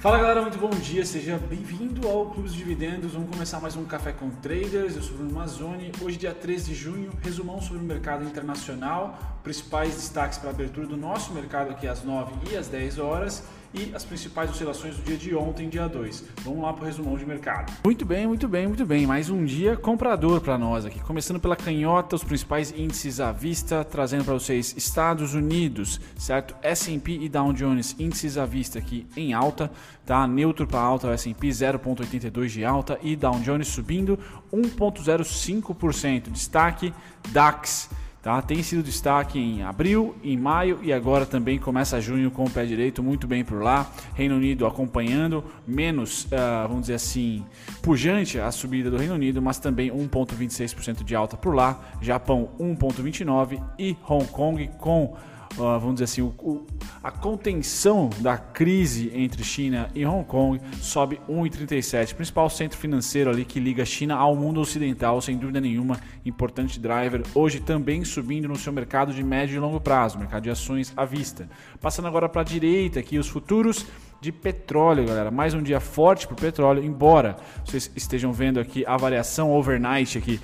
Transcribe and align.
Fala 0.00 0.16
galera, 0.16 0.40
muito 0.40 0.56
bom 0.56 0.70
dia, 0.70 1.04
seja 1.04 1.36
bem-vindo 1.36 2.08
ao 2.08 2.30
Clube 2.30 2.48
dos 2.48 2.54
Dividendos. 2.54 3.12
Vamos 3.12 3.28
começar 3.28 3.60
mais 3.60 3.76
um 3.76 3.84
Café 3.84 4.12
com 4.12 4.30
Traders. 4.30 4.96
Eu 4.96 5.02
sou 5.02 5.12
o 5.12 5.18
Bruno 5.18 5.34
Mazzoni. 5.34 5.92
Hoje, 6.00 6.16
dia 6.16 6.32
13 6.32 6.70
de 6.70 6.74
junho, 6.74 7.12
resumão 7.22 7.60
sobre 7.60 7.82
o 7.82 7.86
mercado 7.86 8.24
internacional, 8.24 9.18
principais 9.42 9.96
destaques 9.96 10.38
para 10.38 10.48
a 10.48 10.52
abertura 10.54 10.86
do 10.86 10.96
nosso 10.96 11.34
mercado 11.34 11.72
aqui 11.72 11.86
às 11.86 12.02
9 12.02 12.32
e 12.50 12.56
às 12.56 12.66
10 12.66 12.98
horas 12.98 13.44
e 13.72 13.92
as 13.94 14.04
principais 14.04 14.50
oscilações 14.50 14.96
do 14.96 15.02
dia 15.02 15.16
de 15.16 15.34
ontem, 15.34 15.68
dia 15.68 15.88
2. 15.88 16.24
Vamos 16.42 16.62
lá 16.62 16.72
para 16.72 16.82
o 16.82 16.86
resumão 16.86 17.16
de 17.16 17.24
mercado. 17.24 17.72
Muito 17.84 18.04
bem, 18.04 18.26
muito 18.26 18.48
bem, 18.48 18.66
muito 18.66 18.84
bem. 18.84 19.06
Mais 19.06 19.30
um 19.30 19.44
dia 19.44 19.76
comprador 19.76 20.40
para 20.40 20.58
nós 20.58 20.84
aqui. 20.84 20.98
Começando 21.00 21.38
pela 21.38 21.56
canhota, 21.56 22.16
os 22.16 22.24
principais 22.24 22.72
índices 22.76 23.20
à 23.20 23.30
vista, 23.30 23.84
trazendo 23.84 24.24
para 24.24 24.34
vocês 24.34 24.74
Estados 24.76 25.34
Unidos, 25.34 26.00
certo? 26.16 26.54
S&P 26.62 27.12
e 27.12 27.28
Dow 27.28 27.52
Jones, 27.52 27.94
índices 27.98 28.36
à 28.36 28.44
vista 28.44 28.78
aqui 28.78 29.06
em 29.16 29.32
alta, 29.32 29.70
tá? 30.04 30.26
Neutro 30.26 30.66
para 30.66 30.80
alta, 30.80 31.08
o 31.08 31.10
S&P 31.10 31.48
0.82 31.48 32.48
de 32.48 32.64
alta 32.64 32.98
e 33.02 33.14
Dow 33.14 33.38
Jones 33.40 33.68
subindo 33.68 34.18
1.05%. 34.52 36.30
Destaque 36.30 36.92
DAX 37.28 37.88
Tá? 38.22 38.42
Tem 38.42 38.62
sido 38.62 38.82
destaque 38.82 39.38
em 39.38 39.62
abril, 39.62 40.14
em 40.22 40.36
maio 40.36 40.78
e 40.82 40.92
agora 40.92 41.24
também 41.24 41.58
começa 41.58 41.98
junho 42.02 42.30
com 42.30 42.44
o 42.44 42.50
pé 42.50 42.66
direito 42.66 43.02
muito 43.02 43.26
bem 43.26 43.42
por 43.42 43.62
lá. 43.62 43.90
Reino 44.14 44.36
Unido 44.36 44.66
acompanhando, 44.66 45.42
menos, 45.66 46.24
uh, 46.24 46.68
vamos 46.68 46.82
dizer 46.82 46.94
assim, 46.94 47.46
pujante 47.80 48.38
a 48.38 48.50
subida 48.50 48.90
do 48.90 48.98
Reino 48.98 49.14
Unido, 49.14 49.40
mas 49.40 49.58
também 49.58 49.90
1,26% 49.90 51.02
de 51.02 51.14
alta 51.14 51.34
por 51.34 51.54
lá. 51.54 51.80
Japão 52.02 52.50
1,29% 52.60 53.62
e 53.78 53.96
Hong 54.06 54.26
Kong 54.26 54.68
com 54.78 55.16
vamos 55.56 55.94
dizer 55.94 56.04
assim, 56.04 56.22
o, 56.22 56.34
o, 56.38 56.66
a 57.02 57.10
contenção 57.10 58.10
da 58.18 58.36
crise 58.38 59.10
entre 59.14 59.42
China 59.42 59.90
e 59.94 60.04
Hong 60.04 60.24
Kong 60.24 60.60
sobe 60.80 61.20
1,37. 61.28 62.14
Principal 62.14 62.48
centro 62.48 62.78
financeiro 62.78 63.30
ali 63.30 63.44
que 63.44 63.58
liga 63.58 63.84
China 63.84 64.16
ao 64.16 64.36
mundo 64.36 64.60
ocidental, 64.60 65.20
sem 65.20 65.36
dúvida 65.36 65.60
nenhuma, 65.60 66.00
importante 66.24 66.78
driver. 66.78 67.22
Hoje 67.34 67.60
também 67.60 68.04
subindo 68.04 68.48
no 68.48 68.56
seu 68.56 68.72
mercado 68.72 69.12
de 69.12 69.22
médio 69.22 69.56
e 69.56 69.58
longo 69.58 69.80
prazo, 69.80 70.18
mercado 70.18 70.44
de 70.44 70.50
ações 70.50 70.92
à 70.96 71.04
vista. 71.04 71.48
Passando 71.80 72.08
agora 72.08 72.28
para 72.28 72.42
a 72.42 72.44
direita 72.44 73.00
aqui, 73.00 73.18
os 73.18 73.28
futuros 73.28 73.86
de 74.20 74.30
petróleo, 74.30 75.06
galera. 75.06 75.30
Mais 75.30 75.54
um 75.54 75.62
dia 75.62 75.80
forte 75.80 76.26
para 76.26 76.34
o 76.34 76.36
petróleo, 76.36 76.84
embora 76.84 77.36
vocês 77.64 77.90
estejam 77.96 78.32
vendo 78.32 78.60
aqui 78.60 78.84
a 78.86 78.96
variação 78.96 79.50
overnight 79.50 80.18
aqui 80.18 80.38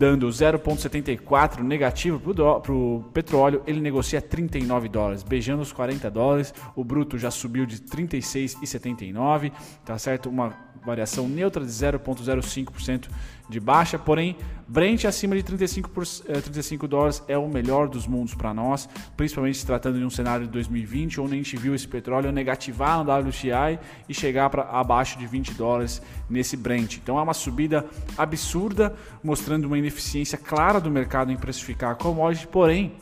dando 0.00 0.26
0,74 0.28 1.60
negativo 1.62 2.18
para 2.18 2.72
o 2.72 3.04
petróleo, 3.12 3.62
ele 3.66 3.82
negocia 3.82 4.22
39 4.22 4.88
dólares, 4.88 5.22
beijando 5.22 5.60
os 5.60 5.74
40 5.74 6.10
dólares. 6.10 6.54
O 6.74 6.82
bruto 6.82 7.18
já 7.18 7.30
subiu 7.30 7.66
de 7.66 7.76
36,79, 7.82 9.52
tá 9.84 9.98
certo? 9.98 10.30
Uma 10.30 10.54
variação 10.86 11.28
neutra 11.28 11.62
de 11.62 11.70
0,05% 11.70 13.10
de 13.50 13.60
baixa, 13.60 13.98
porém, 13.98 14.36
Brent 14.66 15.04
acima 15.04 15.34
de 15.34 15.42
35, 15.42 15.90
por, 15.90 16.06
35 16.06 16.84
eh, 16.84 16.88
dólares 16.88 17.22
é 17.26 17.36
o 17.36 17.48
melhor 17.48 17.88
dos 17.88 18.06
mundos 18.06 18.34
para 18.34 18.54
nós, 18.54 18.88
principalmente 19.16 19.58
se 19.58 19.66
tratando 19.66 19.98
de 19.98 20.04
um 20.04 20.10
cenário 20.10 20.46
de 20.46 20.52
2020, 20.52 21.20
onde 21.20 21.34
a 21.34 21.36
gente 21.36 21.56
viu 21.56 21.74
esse 21.74 21.88
petróleo 21.88 22.30
negativar 22.30 23.02
no 23.02 23.28
WTI 23.28 23.80
e 24.08 24.14
chegar 24.14 24.48
para 24.48 24.62
abaixo 24.62 25.18
de 25.18 25.26
20 25.26 25.54
dólares 25.54 26.00
nesse 26.28 26.56
Brent. 26.56 26.98
Então 26.98 27.18
é 27.18 27.22
uma 27.22 27.34
subida 27.34 27.84
absurda, 28.16 28.94
mostrando 29.24 29.64
uma 29.64 29.76
ineficiência 29.76 30.38
clara 30.38 30.80
do 30.80 30.88
mercado 30.88 31.32
em 31.32 31.36
precificar 31.36 31.90
a 31.90 31.94
commodity, 31.96 32.46
porém, 32.46 32.92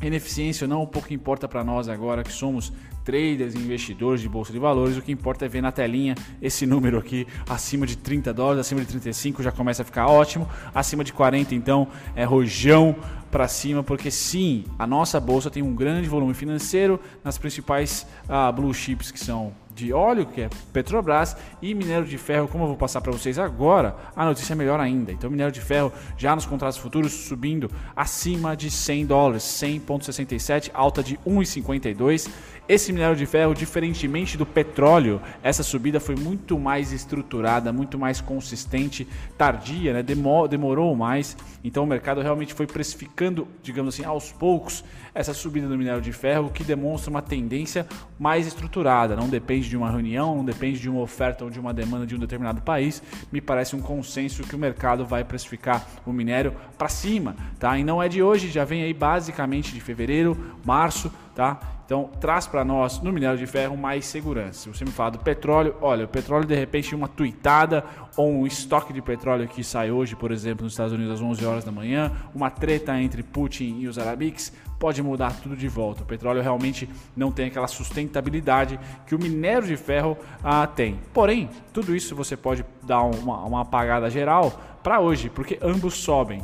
ineficiência 0.00 0.66
não, 0.66 0.84
um 0.84 0.86
pouco 0.86 1.12
importa 1.12 1.46
para 1.46 1.62
nós 1.62 1.86
agora 1.86 2.24
que 2.24 2.32
somos 2.32 2.72
traders, 3.04 3.54
investidores 3.54 4.20
de 4.20 4.28
bolsa 4.28 4.52
de 4.52 4.58
valores, 4.58 4.96
o 4.96 5.02
que 5.02 5.12
importa 5.12 5.44
é 5.44 5.48
ver 5.48 5.60
na 5.60 5.70
telinha 5.70 6.14
esse 6.40 6.66
número 6.66 6.98
aqui 6.98 7.26
acima 7.48 7.86
de 7.86 7.96
30 7.96 8.32
dólares, 8.32 8.60
acima 8.60 8.80
de 8.80 8.86
35 8.86 9.42
já 9.42 9.52
começa 9.52 9.82
a 9.82 9.84
ficar 9.84 10.06
ótimo, 10.06 10.48
acima 10.74 11.04
de 11.04 11.12
40 11.12 11.54
então 11.54 11.86
é 12.16 12.24
rojão 12.24 12.96
para 13.30 13.48
cima, 13.48 13.82
porque 13.82 14.12
sim, 14.12 14.64
a 14.78 14.86
nossa 14.86 15.18
bolsa 15.18 15.50
tem 15.50 15.60
um 15.60 15.74
grande 15.74 16.08
volume 16.08 16.34
financeiro 16.34 17.00
nas 17.24 17.36
principais 17.36 18.06
uh, 18.28 18.52
blue 18.52 18.72
chips 18.72 19.10
que 19.10 19.18
são 19.18 19.52
de 19.74 19.92
óleo, 19.92 20.24
que 20.26 20.42
é 20.42 20.50
Petrobras, 20.72 21.36
e 21.60 21.74
minério 21.74 22.06
de 22.06 22.16
ferro, 22.16 22.46
como 22.46 22.64
eu 22.64 22.68
vou 22.68 22.76
passar 22.76 23.00
para 23.00 23.10
vocês 23.10 23.38
agora, 23.38 23.96
a 24.14 24.24
notícia 24.24 24.52
é 24.52 24.56
melhor 24.56 24.78
ainda. 24.78 25.10
Então, 25.10 25.28
minério 25.28 25.52
de 25.52 25.60
ferro 25.60 25.92
já 26.16 26.34
nos 26.34 26.46
contratos 26.46 26.78
futuros 26.78 27.12
subindo 27.12 27.68
acima 27.96 28.56
de 28.56 28.70
100 28.70 29.06
dólares, 29.06 29.42
100,67, 29.42 30.70
alta 30.72 31.02
de 31.02 31.16
1,52. 31.26 32.30
Esse 32.68 32.92
minério 32.94 33.16
de 33.16 33.26
ferro, 33.26 33.54
diferentemente 33.54 34.36
do 34.36 34.46
petróleo, 34.46 35.20
essa 35.42 35.62
subida 35.62 36.00
foi 36.00 36.14
muito 36.14 36.58
mais 36.58 36.92
estruturada, 36.92 37.72
muito 37.72 37.98
mais 37.98 38.20
consistente, 38.20 39.06
tardia, 39.36 39.92
né? 39.92 40.02
demorou 40.02 40.94
mais. 40.94 41.36
Então 41.62 41.84
o 41.84 41.86
mercado 41.86 42.20
realmente 42.20 42.54
foi 42.54 42.66
precificando, 42.66 43.46
digamos 43.62 43.94
assim, 43.94 44.04
aos 44.04 44.32
poucos 44.32 44.84
essa 45.14 45.32
subida 45.32 45.68
do 45.68 45.78
minério 45.78 46.00
de 46.00 46.12
ferro, 46.12 46.50
que 46.50 46.64
demonstra 46.64 47.10
uma 47.10 47.22
tendência 47.22 47.86
mais 48.18 48.46
estruturada. 48.46 49.14
Não 49.14 49.28
depende 49.28 49.68
de 49.68 49.76
uma 49.76 49.90
reunião, 49.90 50.36
não 50.36 50.44
depende 50.44 50.80
de 50.80 50.90
uma 50.90 51.00
oferta 51.00 51.44
ou 51.44 51.50
de 51.50 51.60
uma 51.60 51.72
demanda 51.72 52.06
de 52.06 52.16
um 52.16 52.18
determinado 52.18 52.60
país. 52.60 53.02
Me 53.30 53.40
parece 53.40 53.76
um 53.76 53.80
consenso 53.80 54.42
que 54.42 54.56
o 54.56 54.58
mercado 54.58 55.06
vai 55.06 55.22
precificar 55.22 55.86
o 56.04 56.12
minério 56.12 56.54
para 56.76 56.88
cima, 56.88 57.36
tá? 57.58 57.78
E 57.78 57.84
não 57.84 58.02
é 58.02 58.08
de 58.08 58.22
hoje, 58.22 58.50
já 58.50 58.64
vem 58.64 58.82
aí 58.82 58.92
basicamente 58.92 59.72
de 59.72 59.80
fevereiro, 59.80 60.36
março, 60.64 61.10
tá? 61.34 61.60
Então, 61.84 62.10
traz 62.18 62.46
para 62.46 62.64
nós 62.64 63.00
no 63.00 63.12
minério 63.12 63.36
de 63.36 63.46
ferro 63.46 63.76
mais 63.76 64.06
segurança. 64.06 64.60
Se 64.60 64.68
você 64.68 64.84
me 64.84 64.90
fala 64.90 65.12
do 65.12 65.18
petróleo, 65.18 65.76
olha, 65.82 66.06
o 66.06 66.08
petróleo 66.08 66.46
de 66.46 66.54
repente 66.54 66.94
uma 66.94 67.08
tuitada 67.08 67.84
ou 68.16 68.30
um 68.30 68.46
estoque 68.46 68.92
de 68.92 69.02
petróleo 69.02 69.48
que 69.48 69.64
sai 69.64 69.90
hoje, 69.90 70.14
por 70.14 70.30
exemplo, 70.30 70.64
nos 70.64 70.72
Estados 70.72 70.92
Unidos 70.92 71.14
às 71.14 71.20
11 71.20 71.44
horas 71.44 71.64
da 71.64 71.72
manhã, 71.72 72.12
uma 72.34 72.50
treta 72.50 73.00
entre 73.00 73.22
Putin 73.22 73.78
e 73.80 73.88
os 73.88 73.98
arabiques, 73.98 74.52
pode 74.78 75.02
mudar 75.02 75.40
tudo 75.40 75.56
de 75.56 75.68
volta. 75.68 76.02
O 76.02 76.06
petróleo 76.06 76.42
realmente 76.42 76.88
não 77.16 77.32
tem 77.32 77.46
aquela 77.46 77.66
sustentabilidade 77.66 78.78
que 79.06 79.14
o 79.14 79.18
minério 79.18 79.66
de 79.66 79.76
ferro 79.76 80.16
ah, 80.42 80.66
tem. 80.66 80.98
Porém, 81.12 81.48
tudo 81.72 81.94
isso 81.94 82.14
você 82.14 82.36
pode 82.36 82.64
dar 82.82 83.02
uma, 83.02 83.44
uma 83.44 83.62
apagada 83.62 84.08
geral 84.10 84.78
para 84.82 85.00
hoje, 85.00 85.30
porque 85.30 85.58
ambos 85.62 85.94
sobem 85.94 86.42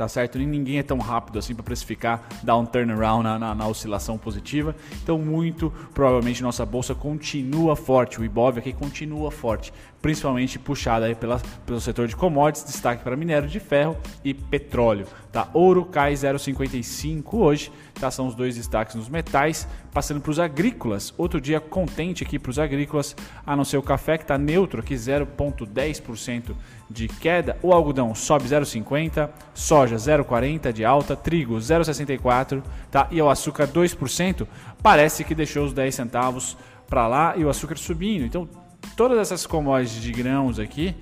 tá 0.00 0.08
certo? 0.08 0.38
Nem 0.38 0.46
ninguém 0.46 0.78
é 0.78 0.82
tão 0.82 0.96
rápido 0.96 1.38
assim 1.38 1.54
para 1.54 1.62
precificar, 1.62 2.26
dar 2.42 2.56
um 2.56 2.64
turnaround 2.64 3.22
na, 3.22 3.38
na, 3.38 3.54
na, 3.54 3.68
oscilação 3.68 4.16
positiva. 4.16 4.74
Então, 5.02 5.18
muito 5.18 5.70
provavelmente 5.92 6.42
nossa 6.42 6.64
bolsa 6.64 6.94
continua 6.94 7.76
forte, 7.76 8.18
o 8.18 8.24
Ibov 8.24 8.56
aqui 8.56 8.72
continua 8.72 9.30
forte, 9.30 9.74
principalmente 10.00 10.58
puxada 10.58 11.04
aí 11.04 11.14
pela, 11.14 11.38
pelo 11.66 11.78
setor 11.82 12.08
de 12.08 12.16
commodities, 12.16 12.64
destaque 12.64 13.04
para 13.04 13.14
minério 13.14 13.46
de 13.46 13.60
ferro 13.60 13.94
e 14.24 14.32
petróleo. 14.32 15.06
Tá? 15.30 15.48
Ouro 15.52 15.84
cai 15.84 16.14
0,55 16.14 17.34
hoje, 17.34 17.72
tá? 18.00 18.10
são 18.10 18.26
os 18.26 18.34
dois 18.34 18.56
destaques 18.56 18.94
nos 18.94 19.08
metais. 19.08 19.68
Passando 19.92 20.20
para 20.20 20.30
os 20.30 20.38
agrícolas, 20.38 21.12
outro 21.18 21.40
dia 21.40 21.60
contente 21.60 22.24
aqui 22.24 22.38
para 22.38 22.50
os 22.50 22.58
agrícolas, 22.58 23.14
a 23.44 23.54
não 23.54 23.64
ser 23.64 23.76
o 23.76 23.82
café 23.82 24.16
que 24.16 24.24
está 24.24 24.38
neutro 24.38 24.80
aqui, 24.80 24.94
0,10% 24.94 26.54
de 26.88 27.06
queda. 27.06 27.56
O 27.62 27.72
algodão 27.72 28.14
sobe 28.14 28.48
0,50%, 28.48 29.30
soja 29.52 29.89
0,40% 29.96 30.72
de 30.72 30.84
alta, 30.84 31.16
trigo 31.16 31.56
0,64% 31.56 32.62
tá? 32.90 33.08
e 33.10 33.20
o 33.20 33.28
açúcar 33.28 33.66
2%. 33.68 34.46
Parece 34.82 35.24
que 35.24 35.34
deixou 35.34 35.64
os 35.64 35.72
10 35.72 35.94
centavos 35.94 36.56
para 36.88 37.06
lá 37.06 37.36
e 37.36 37.44
o 37.44 37.48
açúcar 37.48 37.76
subindo. 37.76 38.24
Então, 38.24 38.48
todas 38.96 39.18
essas 39.18 39.46
commodities 39.46 40.02
de 40.02 40.12
grãos 40.12 40.58
aqui 40.58 40.94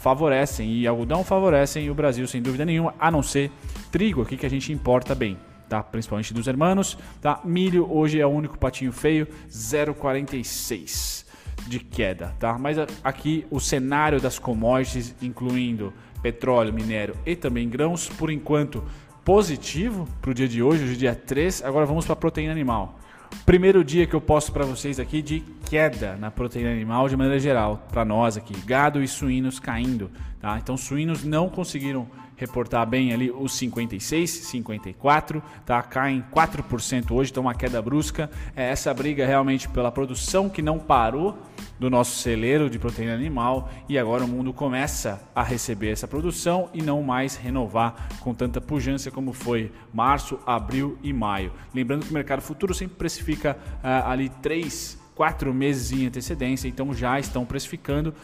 favorecem 0.00 0.72
e 0.72 0.86
algodão 0.86 1.24
favorecem 1.24 1.88
o 1.90 1.94
Brasil 1.94 2.26
sem 2.26 2.42
dúvida 2.42 2.64
nenhuma, 2.64 2.94
a 2.98 3.10
não 3.10 3.22
ser 3.22 3.50
trigo 3.90 4.22
aqui 4.22 4.36
que 4.36 4.46
a 4.46 4.50
gente 4.50 4.72
importa 4.72 5.14
bem. 5.14 5.38
Tá? 5.68 5.82
Principalmente 5.82 6.34
dos 6.34 6.48
hermanos, 6.48 6.98
tá? 7.20 7.40
Milho 7.44 7.86
hoje 7.92 8.20
é 8.20 8.26
o 8.26 8.30
único 8.30 8.58
patinho 8.58 8.90
feio, 8.90 9.28
0,46 9.48 11.29
de 11.66 11.78
queda, 11.78 12.34
tá? 12.38 12.58
Mas 12.58 12.76
aqui 13.02 13.46
o 13.50 13.60
cenário 13.60 14.20
das 14.20 14.38
commodities, 14.38 15.14
incluindo 15.22 15.92
petróleo, 16.22 16.72
minério 16.72 17.14
e 17.24 17.34
também 17.34 17.68
grãos, 17.68 18.08
por 18.08 18.30
enquanto 18.30 18.84
positivo 19.24 20.08
para 20.20 20.30
o 20.30 20.34
dia 20.34 20.48
de 20.48 20.62
hoje, 20.62 20.84
hoje 20.84 20.94
é 20.94 20.96
dia 20.96 21.14
3. 21.14 21.62
Agora 21.64 21.86
vamos 21.86 22.04
para 22.04 22.14
a 22.14 22.16
proteína 22.16 22.52
animal. 22.52 22.98
Primeiro 23.46 23.84
dia 23.84 24.06
que 24.06 24.14
eu 24.14 24.20
posto 24.20 24.52
para 24.52 24.64
vocês 24.64 24.98
aqui 24.98 25.22
de 25.22 25.40
queda 25.66 26.16
na 26.16 26.30
proteína 26.30 26.70
animal 26.70 27.08
de 27.08 27.16
maneira 27.16 27.38
geral, 27.38 27.86
para 27.90 28.04
nós 28.04 28.36
aqui, 28.36 28.54
gado 28.66 29.02
e 29.02 29.06
suínos 29.06 29.60
caindo, 29.60 30.10
tá? 30.40 30.58
Então 30.58 30.76
suínos 30.76 31.24
não 31.24 31.48
conseguiram 31.48 32.08
reportar 32.40 32.86
bem 32.86 33.12
ali 33.12 33.30
os 33.30 33.52
56, 33.52 34.30
54, 34.30 35.42
tá? 35.66 35.82
Caem 35.82 36.24
4% 36.32 37.10
hoje, 37.12 37.30
então 37.30 37.42
uma 37.42 37.54
queda 37.54 37.82
brusca. 37.82 38.30
É 38.56 38.70
essa 38.70 38.92
briga 38.94 39.26
realmente 39.26 39.68
pela 39.68 39.92
produção 39.92 40.48
que 40.48 40.62
não 40.62 40.78
parou 40.78 41.38
do 41.78 41.90
nosso 41.90 42.18
celeiro 42.18 42.70
de 42.70 42.78
proteína 42.78 43.14
animal 43.14 43.70
e 43.88 43.98
agora 43.98 44.24
o 44.24 44.28
mundo 44.28 44.52
começa 44.52 45.20
a 45.34 45.42
receber 45.42 45.90
essa 45.90 46.08
produção 46.08 46.70
e 46.72 46.82
não 46.82 47.02
mais 47.02 47.36
renovar 47.36 48.08
com 48.20 48.32
tanta 48.32 48.60
pujança 48.60 49.10
como 49.10 49.32
foi 49.34 49.70
março, 49.92 50.38
abril 50.46 50.98
e 51.02 51.12
maio. 51.12 51.52
Lembrando 51.74 52.06
que 52.06 52.10
o 52.10 52.14
mercado 52.14 52.40
futuro 52.40 52.72
sempre 52.72 52.96
precifica 52.96 53.56
uh, 53.82 54.08
ali 54.08 54.30
três 54.40 54.98
quatro 55.20 55.52
meses 55.52 55.92
em 55.92 56.06
antecedência, 56.06 56.66
então 56.66 56.94
já 56.94 57.20
estão 57.20 57.44
precificando 57.44 58.14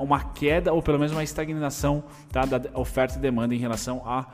uma 0.00 0.24
queda 0.32 0.72
ou 0.72 0.80
pelo 0.80 0.98
menos 0.98 1.12
uma 1.12 1.22
estagnação 1.22 2.02
tá, 2.32 2.46
da 2.46 2.70
oferta 2.72 3.18
e 3.18 3.20
demanda 3.20 3.54
em 3.54 3.58
relação 3.58 4.00
a 4.06 4.24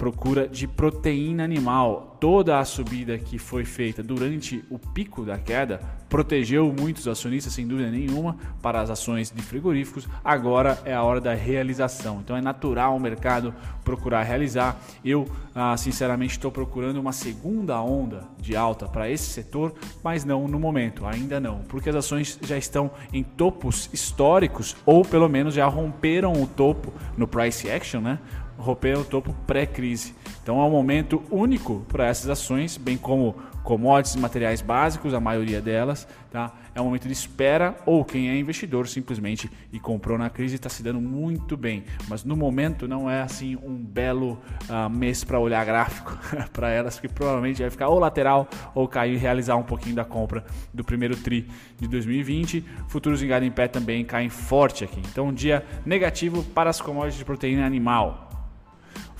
procura 0.00 0.48
de 0.48 0.66
proteína 0.66 1.44
animal. 1.44 2.16
Toda 2.18 2.58
a 2.58 2.64
subida 2.64 3.18
que 3.18 3.38
foi 3.38 3.66
feita 3.66 4.02
durante 4.02 4.64
o 4.70 4.78
pico 4.78 5.26
da 5.26 5.36
queda 5.36 5.78
protegeu 6.08 6.74
muitos 6.78 7.06
acionistas, 7.06 7.52
sem 7.52 7.66
dúvida 7.66 7.90
nenhuma, 7.90 8.36
para 8.60 8.80
as 8.80 8.90
ações 8.90 9.30
de 9.30 9.42
frigoríficos. 9.42 10.08
Agora 10.24 10.78
é 10.84 10.92
a 10.92 11.02
hora 11.02 11.20
da 11.20 11.34
realização. 11.34 12.20
Então 12.20 12.36
é 12.36 12.40
natural 12.40 12.96
o 12.96 13.00
mercado 13.00 13.54
procurar 13.84 14.22
realizar. 14.22 14.80
Eu, 15.04 15.26
ah, 15.54 15.76
sinceramente, 15.76 16.32
estou 16.32 16.50
procurando 16.50 16.98
uma 16.98 17.12
segunda 17.12 17.80
onda 17.80 18.26
de 18.38 18.56
alta 18.56 18.86
para 18.86 19.08
esse 19.08 19.30
setor, 19.30 19.74
mas 20.02 20.24
não 20.24 20.48
no 20.48 20.58
momento, 20.58 21.06
ainda 21.06 21.38
não, 21.38 21.60
porque 21.68 21.90
as 21.90 21.96
ações 21.96 22.38
já 22.42 22.58
estão 22.58 22.90
em 23.12 23.22
topos 23.22 23.88
históricos 23.92 24.76
ou 24.84 25.04
pelo 25.04 25.28
menos 25.28 25.54
já 25.54 25.66
romperam 25.66 26.32
o 26.32 26.46
topo 26.46 26.92
no 27.16 27.26
price 27.26 27.70
action, 27.70 28.00
né? 28.00 28.18
Romper 28.60 28.96
o 28.98 29.04
topo 29.04 29.34
pré-crise. 29.46 30.14
Então 30.42 30.60
é 30.60 30.64
um 30.64 30.70
momento 30.70 31.22
único 31.30 31.84
para 31.88 32.06
essas 32.06 32.28
ações, 32.28 32.76
bem 32.76 32.96
como 32.96 33.34
commodities 33.62 34.14
e 34.14 34.18
materiais 34.18 34.62
básicos, 34.62 35.14
a 35.14 35.20
maioria 35.20 35.60
delas, 35.60 36.08
tá? 36.30 36.52
É 36.74 36.80
um 36.80 36.84
momento 36.84 37.06
de 37.06 37.12
espera 37.12 37.76
ou 37.84 38.04
quem 38.04 38.30
é 38.30 38.36
investidor 38.36 38.88
simplesmente 38.88 39.50
e 39.72 39.78
comprou 39.78 40.16
na 40.16 40.30
crise 40.30 40.54
está 40.54 40.68
se 40.68 40.82
dando 40.82 41.00
muito 41.00 41.56
bem, 41.56 41.84
mas 42.08 42.24
no 42.24 42.36
momento 42.36 42.88
não 42.88 43.10
é 43.10 43.22
assim 43.22 43.56
um 43.56 43.76
belo 43.76 44.38
uh, 44.68 44.88
mês 44.88 45.24
para 45.24 45.38
olhar 45.38 45.64
gráfico 45.64 46.16
para 46.52 46.70
elas, 46.70 46.98
que 46.98 47.08
provavelmente 47.08 47.60
vai 47.60 47.70
ficar 47.70 47.88
ou 47.88 47.98
lateral 47.98 48.48
ou 48.74 48.88
cair 48.88 49.14
e 49.14 49.16
realizar 49.16 49.56
um 49.56 49.62
pouquinho 49.62 49.96
da 49.96 50.04
compra 50.04 50.44
do 50.72 50.84
primeiro 50.84 51.16
tri 51.16 51.48
de 51.78 51.88
2020. 51.88 52.64
Futuros 52.88 53.22
em 53.22 53.26
gado 53.26 53.44
em 53.44 53.50
pé 53.50 53.68
também 53.68 54.04
caem 54.04 54.28
forte 54.28 54.84
aqui. 54.84 55.00
Então 55.10 55.28
um 55.28 55.34
dia 55.34 55.66
negativo 55.84 56.42
para 56.42 56.70
as 56.70 56.80
commodities 56.80 57.18
de 57.18 57.24
proteína 57.24 57.66
animal. 57.66 58.29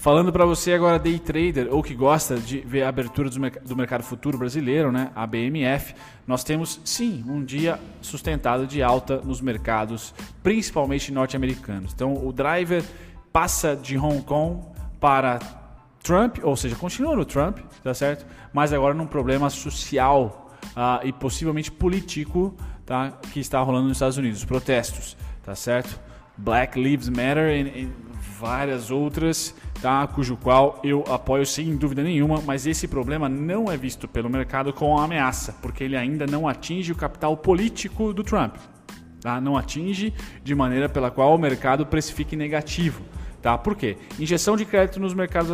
Falando 0.00 0.32
para 0.32 0.46
você 0.46 0.72
agora, 0.72 0.98
day 0.98 1.18
trader 1.18 1.68
ou 1.70 1.82
que 1.82 1.94
gosta 1.94 2.38
de 2.38 2.60
ver 2.60 2.84
a 2.84 2.88
abertura 2.88 3.28
do 3.28 3.76
mercado 3.76 4.02
futuro 4.02 4.38
brasileiro, 4.38 4.90
né, 4.90 5.10
a 5.14 5.26
BMF, 5.26 5.94
nós 6.26 6.42
temos 6.42 6.80
sim 6.86 7.22
um 7.28 7.44
dia 7.44 7.78
sustentado 8.00 8.66
de 8.66 8.82
alta 8.82 9.20
nos 9.20 9.42
mercados, 9.42 10.14
principalmente 10.42 11.12
norte-americanos. 11.12 11.92
Então, 11.92 12.14
o 12.26 12.32
driver 12.32 12.82
passa 13.30 13.76
de 13.76 13.98
Hong 13.98 14.22
Kong 14.22 14.64
para 14.98 15.38
Trump, 16.02 16.38
ou 16.42 16.56
seja, 16.56 16.74
continua 16.76 17.14
no 17.14 17.26
Trump, 17.26 17.58
tá 17.84 17.92
certo? 17.92 18.24
Mas 18.54 18.72
agora 18.72 18.94
num 18.94 19.06
problema 19.06 19.50
social 19.50 20.50
uh, 20.68 21.06
e 21.06 21.12
possivelmente 21.12 21.70
político, 21.70 22.56
tá, 22.86 23.10
que 23.34 23.38
está 23.38 23.60
rolando 23.60 23.88
nos 23.88 23.98
Estados 23.98 24.16
Unidos, 24.16 24.46
protestos, 24.46 25.14
tá 25.42 25.54
certo? 25.54 26.00
Black 26.38 26.80
Lives 26.80 27.10
Matter 27.10 27.50
e 27.50 27.92
várias 28.38 28.90
outras 28.90 29.54
tá? 29.80 30.06
cujo 30.06 30.36
qual 30.36 30.80
eu 30.84 31.04
apoio 31.08 31.46
sem 31.46 31.76
dúvida 31.76 32.02
nenhuma, 32.02 32.42
mas 32.44 32.66
esse 32.66 32.86
problema 32.86 33.28
não 33.28 33.70
é 33.70 33.76
visto 33.76 34.06
pelo 34.06 34.28
mercado 34.28 34.72
como 34.72 34.92
uma 34.94 35.04
ameaça, 35.04 35.54
porque 35.60 35.84
ele 35.84 35.96
ainda 35.96 36.26
não 36.26 36.46
atinge 36.48 36.92
o 36.92 36.96
capital 36.96 37.36
político 37.36 38.12
do 38.12 38.22
Trump. 38.22 38.56
Tá? 39.20 39.40
Não 39.40 39.56
atinge 39.56 40.14
de 40.42 40.54
maneira 40.54 40.88
pela 40.88 41.10
qual 41.10 41.34
o 41.34 41.38
mercado 41.38 41.84
precifique 41.86 42.36
negativo. 42.36 43.02
Tá? 43.42 43.56
Por 43.56 43.74
quê? 43.74 43.96
Injeção 44.18 44.56
de 44.56 44.64
crédito 44.64 45.00
nos 45.00 45.14
mercados 45.14 45.50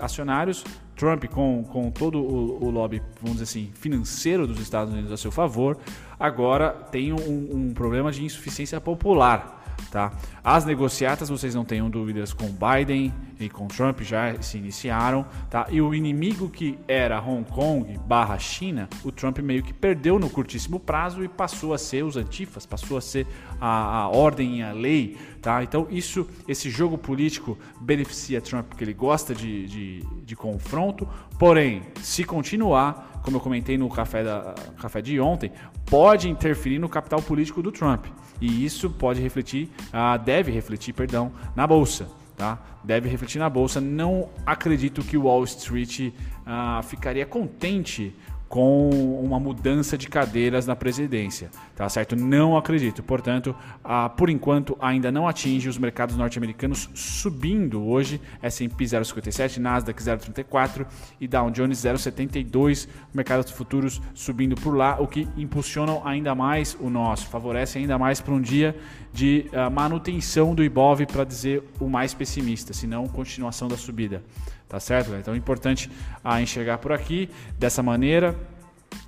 acionários, 0.00 0.64
Trump 0.94 1.24
com, 1.26 1.64
com 1.64 1.90
todo 1.90 2.18
o, 2.18 2.64
o, 2.64 2.70
lobby, 2.70 3.02
vamos 3.20 3.38
dizer 3.38 3.44
assim, 3.44 3.70
financeiro 3.74 4.46
dos 4.46 4.60
Estados 4.60 4.92
Unidos 4.92 5.10
a 5.10 5.16
seu 5.16 5.32
favor, 5.32 5.76
agora 6.18 6.70
tem 6.70 7.12
um, 7.12 7.48
um 7.52 7.74
problema 7.74 8.12
de 8.12 8.24
insuficiência 8.24 8.80
popular. 8.80 9.63
Tá? 9.90 10.12
As 10.42 10.64
negociatas, 10.64 11.28
vocês 11.28 11.54
não 11.54 11.64
tenham 11.64 11.88
dúvidas, 11.88 12.32
com 12.32 12.46
Biden 12.46 13.12
e 13.38 13.48
com 13.48 13.66
Trump 13.66 14.00
já 14.00 14.40
se 14.42 14.58
iniciaram. 14.58 15.26
Tá? 15.50 15.66
E 15.70 15.80
o 15.80 15.94
inimigo 15.94 16.48
que 16.48 16.78
era 16.88 17.20
Hong 17.20 17.48
Kong 17.50 17.98
barra 18.06 18.38
China, 18.38 18.88
o 19.04 19.12
Trump 19.12 19.38
meio 19.38 19.62
que 19.62 19.72
perdeu 19.72 20.18
no 20.18 20.28
curtíssimo 20.28 20.80
prazo 20.80 21.24
e 21.24 21.28
passou 21.28 21.74
a 21.74 21.78
ser 21.78 22.04
os 22.04 22.16
antifas, 22.16 22.66
passou 22.66 22.96
a 22.96 23.00
ser 23.00 23.26
a, 23.60 23.98
a 23.98 24.08
ordem 24.08 24.58
e 24.58 24.62
a 24.62 24.72
lei. 24.72 25.16
Tá? 25.40 25.62
Então 25.62 25.86
isso, 25.90 26.26
esse 26.48 26.70
jogo 26.70 26.96
político 26.96 27.58
beneficia 27.80 28.40
Trump 28.40 28.66
porque 28.66 28.82
ele 28.82 28.94
gosta 28.94 29.34
de, 29.34 29.66
de, 29.66 30.00
de 30.24 30.36
confronto, 30.36 31.08
porém, 31.38 31.82
se 32.02 32.24
continuar, 32.24 33.13
como 33.24 33.38
eu 33.38 33.40
comentei 33.40 33.78
no 33.78 33.88
café, 33.88 34.22
da, 34.22 34.54
café 34.78 35.00
de 35.00 35.18
ontem, 35.18 35.50
pode 35.86 36.28
interferir 36.28 36.78
no 36.78 36.90
capital 36.90 37.22
político 37.22 37.62
do 37.62 37.72
Trump. 37.72 38.04
E 38.38 38.64
isso 38.64 38.90
pode 38.90 39.20
refletir, 39.22 39.70
ah, 39.90 40.18
deve 40.18 40.52
refletir, 40.52 40.92
perdão, 40.92 41.32
na 41.56 41.66
bolsa. 41.66 42.06
Tá? 42.36 42.58
Deve 42.84 43.08
refletir 43.08 43.38
na 43.38 43.48
bolsa. 43.48 43.80
Não 43.80 44.28
acredito 44.44 45.02
que 45.02 45.16
o 45.16 45.22
Wall 45.22 45.44
Street 45.44 46.12
ah, 46.44 46.82
ficaria 46.82 47.24
contente 47.24 48.14
com 48.54 48.88
uma 49.20 49.40
mudança 49.40 49.98
de 49.98 50.06
cadeiras 50.06 50.64
na 50.64 50.76
presidência, 50.76 51.50
tá 51.74 51.88
certo? 51.88 52.14
Não 52.14 52.56
acredito. 52.56 53.02
Portanto, 53.02 53.52
ah, 53.82 54.08
por 54.08 54.30
enquanto 54.30 54.78
ainda 54.80 55.10
não 55.10 55.26
atinge 55.26 55.68
os 55.68 55.76
mercados 55.76 56.16
norte-americanos 56.16 56.88
subindo 56.94 57.84
hoje, 57.84 58.20
S&P 58.40 58.84
0,57, 58.84 59.56
Nasdaq 59.56 60.00
0,34 60.00 60.86
e 61.20 61.26
Dow 61.26 61.50
Jones 61.50 61.78
0,72, 61.78 62.86
mercados 63.12 63.50
futuros 63.50 64.00
subindo 64.14 64.54
por 64.54 64.76
lá, 64.76 65.00
o 65.00 65.08
que 65.08 65.26
impulsionam 65.36 66.06
ainda 66.06 66.32
mais 66.32 66.76
o 66.80 66.88
nosso, 66.88 67.26
favorece 67.26 67.78
ainda 67.78 67.98
mais 67.98 68.20
para 68.20 68.34
um 68.34 68.40
dia 68.40 68.76
de 69.12 69.46
uh, 69.48 69.68
manutenção 69.68 70.54
do 70.54 70.62
Ibov, 70.62 71.04
para 71.06 71.24
dizer 71.24 71.64
o 71.80 71.88
mais 71.88 72.14
pessimista, 72.14 72.72
se 72.72 72.86
não 72.86 73.08
continuação 73.08 73.66
da 73.66 73.76
subida. 73.76 74.22
Tá 74.68 74.80
certo? 74.80 75.14
Então 75.14 75.34
é 75.34 75.36
importante 75.36 75.90
a 76.22 76.40
enxergar 76.40 76.78
por 76.78 76.92
aqui 76.92 77.28
dessa 77.58 77.82
maneira. 77.82 78.34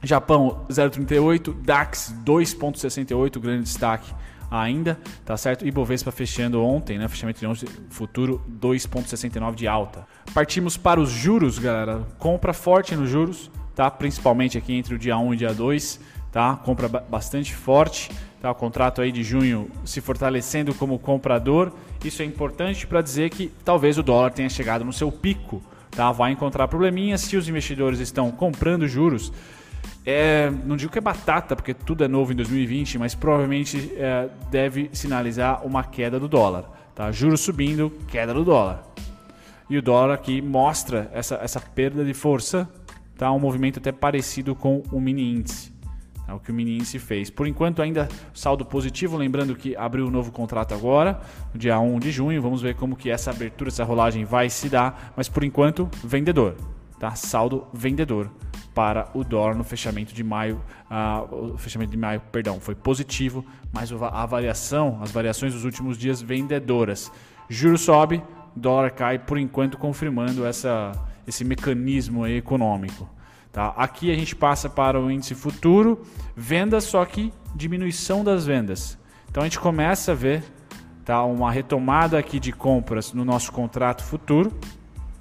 Japão 0.03 0.67
0,38, 0.69 1.55
DAX 1.63 2.15
2,68, 2.25 3.39
grande 3.41 3.63
destaque 3.65 4.13
ainda, 4.51 4.99
tá 5.25 5.37
certo? 5.37 5.67
Ibovespa 5.67 6.13
fechando 6.13 6.63
ontem, 6.63 6.99
né? 6.99 7.09
Fechamento 7.09 7.41
de 7.41 7.47
ontem, 7.47 7.67
futuro 7.91 8.43
2,69 8.61 9.55
de 9.55 9.67
alta. 9.67 10.07
Partimos 10.33 10.77
para 10.77 11.01
os 11.01 11.11
juros, 11.11 11.59
galera. 11.59 12.07
Compra 12.19 12.53
forte 12.53 12.95
nos 12.95 13.11
juros, 13.11 13.51
tá? 13.75 13.91
Principalmente 13.91 14.57
aqui 14.57 14.75
entre 14.75 14.95
o 14.95 14.99
dia 14.99 15.17
1 15.17 15.33
e 15.33 15.35
o 15.35 15.39
dia 15.39 15.55
2, 15.55 16.01
tá? 16.31 16.57
Compra 16.57 16.89
bastante 16.89 17.55
forte. 17.55 18.11
Tá, 18.47 18.53
o 18.53 18.55
contrato 18.55 19.03
aí 19.03 19.11
de 19.11 19.25
junho 19.25 19.69
se 19.85 20.01
fortalecendo 20.01 20.73
como 20.73 21.01
comprador. 21.01 21.73
Isso 22.05 22.23
é 22.23 22.25
importante 22.25 22.87
para 22.87 23.03
dizer 23.03 23.29
que 23.29 23.51
talvez 23.65 23.99
o 23.99 24.05
dólar 24.05 24.31
tenha 24.31 24.49
chegado 24.49 24.85
no 24.85 24.93
seu 24.93 25.11
pico. 25.11 25.61
Tá? 25.91 26.13
Vai 26.13 26.31
encontrar 26.31 26.69
probleminhas 26.69 27.23
se 27.23 27.37
os 27.37 27.49
investidores 27.49 27.99
estão 27.99 28.31
comprando 28.31 28.87
juros. 28.87 29.33
É, 30.05 30.49
não 30.65 30.77
digo 30.77 30.93
que 30.93 30.99
é 30.99 31.01
batata, 31.01 31.57
porque 31.57 31.75
tudo 31.75 32.05
é 32.05 32.09
novo 32.09 32.33
em 32.33 32.37
2020, 32.37 32.99
mas 32.99 33.17
provavelmente 33.17 33.91
é, 33.97 34.29
deve 34.49 34.91
sinalizar 34.93 35.67
uma 35.67 35.83
queda 35.83 36.21
do 36.21 36.29
dólar. 36.29 36.71
Tá? 36.95 37.11
Juros 37.11 37.41
subindo, 37.41 37.93
queda 38.07 38.33
do 38.33 38.45
dólar. 38.45 38.85
E 39.69 39.77
o 39.77 39.83
dólar 39.83 40.15
aqui 40.15 40.41
mostra 40.41 41.11
essa, 41.13 41.35
essa 41.43 41.59
perda 41.59 42.05
de 42.05 42.15
força, 42.15 42.69
tá? 43.19 43.33
um 43.33 43.41
movimento 43.41 43.81
até 43.81 43.91
parecido 43.91 44.55
com 44.55 44.85
o 44.93 45.01
mini 45.01 45.35
índice. 45.35 45.76
É 46.29 46.33
o 46.33 46.41
que 46.41 46.51
o 46.51 46.55
mini 46.55 46.77
índice 46.77 46.99
fez. 46.99 47.31
Por 47.31 47.47
enquanto, 47.47 47.81
ainda 47.81 48.09
saldo 48.35 48.65
positivo. 48.65 49.17
Lembrando 49.17 49.55
que 49.55 49.77
abriu 49.77 50.07
um 50.07 50.11
novo 50.11 50.33
contrato 50.33 50.75
agora, 50.75 51.21
dia 51.55 51.79
1 51.79 51.99
de 52.01 52.11
junho. 52.11 52.43
Vamos 52.43 52.61
ver 52.61 52.75
como 52.75 52.97
que 52.97 53.11
essa 53.11 53.31
abertura, 53.31 53.69
essa 53.69 53.85
rolagem 53.85 54.25
vai 54.25 54.51
se 54.51 54.69
dar. 54.69 55.13
Mas 55.17 55.29
por 55.29 55.45
enquanto, 55.45 55.89
vendedor. 56.03 56.57
Tá? 56.99 57.15
Saldo 57.15 57.67
vendedor 57.73 58.31
para 58.75 59.09
o 59.15 59.25
dólar 59.25 59.55
no 59.55 59.65
fechamento 59.65 60.13
de 60.13 60.23
maio. 60.23 60.63
Uh, 60.91 61.55
o 61.55 61.59
fechamento 61.59 61.91
de 61.91 61.97
maio, 61.97 62.21
perdão, 62.33 62.61
foi 62.61 62.75
positivo, 62.75 63.43
mas 63.73 63.91
a 63.91 64.27
variação, 64.27 64.99
as 65.01 65.11
variações 65.11 65.55
dos 65.55 65.65
últimos 65.65 65.97
dias 65.97 66.21
vendedoras. 66.21 67.11
Juro 67.49 67.79
sobe, 67.79 68.23
dólar 68.55 68.91
cai, 68.91 69.19
por 69.19 69.39
enquanto 69.39 69.79
confirmando 69.79 70.45
essa, 70.45 70.93
esse 71.27 71.43
mecanismo 71.43 72.27
econômico. 72.27 73.09
Tá? 73.57 73.69
Aqui 73.69 74.13
a 74.13 74.15
gente 74.15 74.37
passa 74.37 74.69
para 74.69 75.01
o 75.01 75.11
índice 75.11 75.35
futuro, 75.35 76.03
vendas, 76.37 76.85
só 76.85 77.03
que 77.07 77.33
diminuição 77.55 78.23
das 78.23 78.45
vendas. 78.45 78.99
Então 79.31 79.43
a 79.43 79.47
gente 79.47 79.59
começa 79.59 80.13
a 80.13 80.15
ver 80.15 80.45
tá, 81.07 81.25
uma 81.25 81.51
retomada 81.51 82.19
aqui 82.19 82.39
de 82.39 82.53
compras 82.53 83.15
no 83.15 83.25
nosso 83.25 83.51
contrato 83.51 84.05
futuro. 84.05 84.53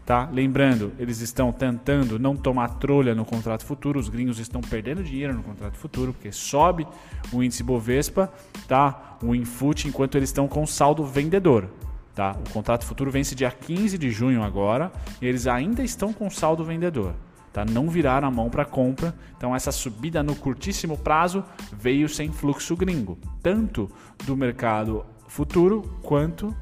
Tá? 0.05 0.29
Lembrando, 0.33 0.91
eles 0.99 1.21
estão 1.21 1.49
tentando 1.53 2.19
não 2.19 2.35
tomar 2.35 2.71
trolha 2.71 3.15
no 3.15 3.23
contrato 3.23 3.63
futuro, 3.63 4.01
os 4.01 4.09
gringos 4.09 4.37
estão 4.37 4.59
perdendo 4.59 5.01
dinheiro 5.01 5.33
no 5.33 5.41
contrato 5.41 5.77
futuro, 5.77 6.11
porque 6.11 6.33
sobe 6.33 6.85
o 7.31 7.41
índice 7.41 7.63
Bovespa, 7.63 8.29
tá? 8.67 9.17
o 9.23 9.33
Infut, 9.33 9.87
enquanto 9.87 10.17
eles 10.17 10.27
estão 10.27 10.45
com 10.45 10.67
saldo 10.67 11.05
vendedor. 11.05 11.69
Tá? 12.13 12.35
O 12.45 12.49
contrato 12.51 12.83
futuro 12.83 13.09
vence 13.09 13.33
dia 13.33 13.49
15 13.49 13.97
de 13.97 14.11
junho 14.11 14.43
agora, 14.43 14.91
e 15.21 15.25
eles 15.25 15.47
ainda 15.47 15.81
estão 15.81 16.11
com 16.11 16.29
saldo 16.29 16.65
vendedor. 16.65 17.15
Tá? 17.55 17.63
Não 17.63 17.89
viraram 17.89 18.27
a 18.27 18.31
mão 18.31 18.49
para 18.49 18.65
compra. 18.65 19.15
Então 19.37 19.55
essa 19.55 19.71
subida 19.71 20.21
no 20.21 20.35
curtíssimo 20.35 20.97
prazo 20.97 21.41
veio 21.71 22.09
sem 22.09 22.29
fluxo 22.29 22.75
gringo, 22.75 23.17
tanto 23.41 23.89
do 24.25 24.35
mercado 24.35 25.05
futuro 25.25 25.81
quanto 26.03 26.53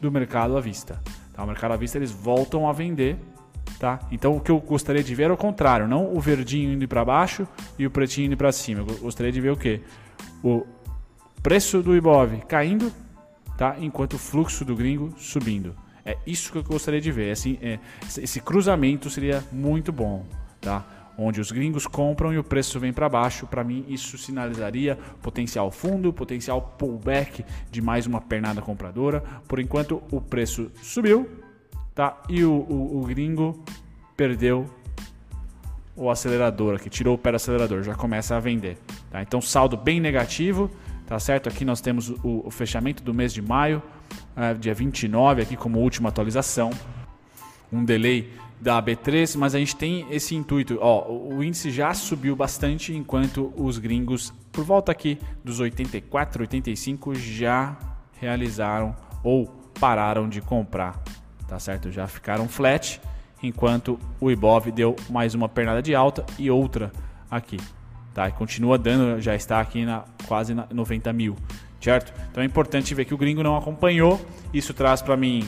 do 0.00 0.10
mercado 0.10 0.56
à 0.56 0.60
vista. 0.60 1.00
Tá? 1.32 1.44
O 1.44 1.46
mercado 1.46 1.72
à 1.72 1.76
vista 1.76 1.98
eles 1.98 2.10
voltam 2.10 2.68
a 2.68 2.72
vender, 2.72 3.16
tá? 3.78 4.00
Então 4.10 4.36
o 4.36 4.40
que 4.40 4.50
eu 4.50 4.58
gostaria 4.58 5.04
de 5.04 5.14
ver 5.14 5.30
é 5.30 5.32
o 5.32 5.36
contrário, 5.36 5.86
não 5.86 6.12
o 6.12 6.20
verdinho 6.20 6.72
indo 6.72 6.88
para 6.88 7.04
baixo 7.04 7.46
e 7.78 7.86
o 7.86 7.90
pretinho 7.90 8.26
indo 8.26 8.36
para 8.36 8.50
cima. 8.50 8.80
Eu 8.80 8.96
gostaria 8.98 9.30
de 9.30 9.40
ver 9.40 9.52
o 9.52 9.56
que? 9.56 9.80
O 10.42 10.66
preço 11.44 11.80
do 11.80 11.94
Ibov 11.94 12.40
caindo, 12.48 12.92
tá? 13.56 13.76
Enquanto 13.78 14.14
o 14.14 14.18
fluxo 14.18 14.64
do 14.64 14.74
gringo 14.74 15.14
subindo. 15.16 15.76
É 16.04 16.16
isso 16.26 16.52
que 16.52 16.58
eu 16.58 16.62
gostaria 16.62 17.00
de 17.00 17.12
ver. 17.12 17.32
Assim, 17.32 17.58
é, 17.60 17.78
esse 18.18 18.40
cruzamento 18.40 19.10
seria 19.10 19.44
muito 19.52 19.92
bom, 19.92 20.24
tá? 20.60 20.84
Onde 21.18 21.40
os 21.40 21.52
gringos 21.52 21.86
compram 21.86 22.32
e 22.32 22.38
o 22.38 22.44
preço 22.44 22.80
vem 22.80 22.92
para 22.92 23.08
baixo. 23.08 23.46
Para 23.46 23.62
mim, 23.62 23.84
isso 23.88 24.16
sinalizaria 24.16 24.98
potencial 25.20 25.70
fundo, 25.70 26.12
potencial 26.12 26.74
pullback 26.78 27.44
de 27.70 27.82
mais 27.82 28.06
uma 28.06 28.20
pernada 28.20 28.62
compradora. 28.62 29.22
Por 29.46 29.60
enquanto, 29.60 30.02
o 30.10 30.20
preço 30.20 30.70
subiu, 30.82 31.28
tá? 31.94 32.22
E 32.28 32.42
o, 32.42 32.52
o, 32.52 33.02
o 33.02 33.06
gringo 33.06 33.62
perdeu 34.16 34.66
o 36.00 36.08
acelerador 36.08 36.76
aqui, 36.76 36.88
tirou 36.88 37.14
o 37.14 37.18
pé 37.18 37.30
do 37.30 37.36
acelerador, 37.36 37.82
já 37.82 37.94
começa 37.94 38.34
a 38.34 38.40
vender. 38.40 38.78
Tá? 39.10 39.20
Então, 39.20 39.40
saldo 39.40 39.76
bem 39.76 40.00
negativo, 40.00 40.70
tá 41.06 41.18
certo? 41.18 41.48
Aqui 41.48 41.62
nós 41.64 41.82
temos 41.82 42.08
o, 42.08 42.42
o 42.46 42.50
fechamento 42.50 43.02
do 43.02 43.12
mês 43.12 43.34
de 43.34 43.42
maio 43.42 43.82
uh, 44.36 44.58
dia 44.58 44.74
29 44.74 45.42
aqui 45.42 45.56
como 45.56 45.78
última 45.78 46.08
atualização. 46.08 46.70
Um 47.72 47.84
delay 47.84 48.30
da 48.60 48.82
B3, 48.82 49.38
mas 49.38 49.54
a 49.54 49.58
gente 49.58 49.74
tem 49.74 50.06
esse 50.10 50.34
intuito. 50.34 50.78
Ó, 50.80 51.10
o 51.10 51.42
índice 51.42 51.70
já 51.70 51.94
subiu 51.94 52.36
bastante, 52.36 52.94
enquanto 52.94 53.52
os 53.56 53.78
gringos, 53.78 54.32
por 54.52 54.64
volta 54.64 54.92
aqui 54.92 55.18
dos 55.42 55.60
84, 55.60 56.42
85, 56.42 57.14
já 57.14 57.76
realizaram 58.20 58.94
ou 59.24 59.46
pararam 59.78 60.28
de 60.28 60.42
comprar, 60.42 61.02
tá 61.48 61.58
certo? 61.58 61.90
Já 61.90 62.06
ficaram 62.06 62.46
flat, 62.48 63.00
enquanto 63.42 63.98
o 64.20 64.30
Ibov 64.30 64.70
deu 64.70 64.94
mais 65.08 65.34
uma 65.34 65.48
pernada 65.48 65.80
de 65.80 65.94
alta 65.94 66.26
e 66.38 66.50
outra 66.50 66.92
aqui, 67.30 67.56
tá? 68.12 68.28
E 68.28 68.32
continua 68.32 68.76
dando, 68.76 69.20
já 69.22 69.34
está 69.34 69.58
aqui 69.58 69.86
na 69.86 70.04
quase 70.28 70.52
na 70.52 70.66
90 70.70 71.10
mil 71.14 71.36
certo? 71.80 72.12
Então 72.30 72.42
é 72.42 72.46
importante 72.46 72.94
ver 72.94 73.04
que 73.04 73.14
o 73.14 73.18
gringo 73.18 73.42
não 73.42 73.56
acompanhou. 73.56 74.20
Isso 74.52 74.74
traz 74.74 75.00
para 75.00 75.16
mim 75.16 75.44